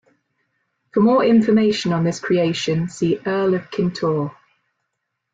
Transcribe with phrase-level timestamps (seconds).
[0.95, 4.35] For more information on this creation, see Earl of Kintore.